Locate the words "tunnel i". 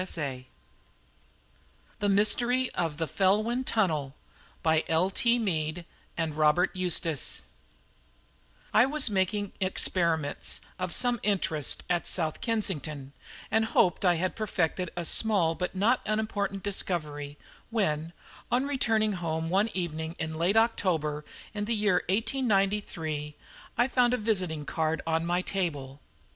3.65-4.81